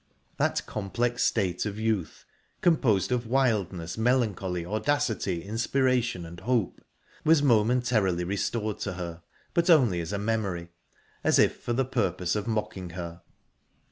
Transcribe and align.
That 0.37 0.65
complex 0.65 1.23
state 1.23 1.63
of 1.67 1.77
youth, 1.77 2.25
composed 2.61 3.11
of 3.11 3.27
wildness, 3.27 3.99
melancholy, 3.99 4.65
audacity, 4.65 5.43
inspiration, 5.43 6.25
and 6.25 6.39
hope, 6.39 6.81
was 7.23 7.43
momentarily 7.43 8.23
restored 8.23 8.79
to 8.79 8.93
her, 8.93 9.21
but 9.53 9.69
only 9.69 10.01
as 10.01 10.11
a 10.11 10.17
memory, 10.17 10.69
as 11.23 11.37
if 11.37 11.61
for 11.61 11.73
the 11.73 11.85
purpose 11.85 12.35
of 12.35 12.47
mocking 12.47 12.89
her... 12.89 13.21